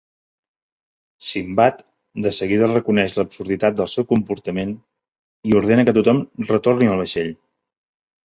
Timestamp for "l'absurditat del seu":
3.19-4.07